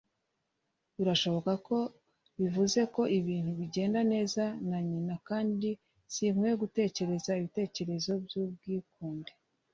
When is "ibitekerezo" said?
7.39-8.11